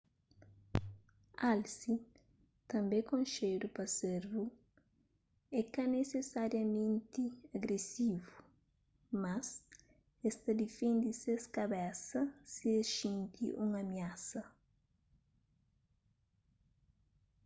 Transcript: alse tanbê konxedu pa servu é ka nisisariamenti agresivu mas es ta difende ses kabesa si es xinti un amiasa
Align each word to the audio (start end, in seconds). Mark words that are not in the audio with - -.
alse 1.49 1.93
tanbê 2.71 2.99
konxedu 3.11 3.65
pa 3.75 3.83
servu 3.99 4.43
é 5.59 5.61
ka 5.73 5.83
nisisariamenti 5.93 7.25
agresivu 7.57 8.35
mas 9.23 9.47
es 10.27 10.35
ta 10.43 10.51
difende 10.61 11.09
ses 11.21 11.43
kabesa 11.57 12.21
si 12.53 12.67
es 12.79 12.87
xinti 12.99 13.45
un 13.63 13.69
amiasa 13.83 14.41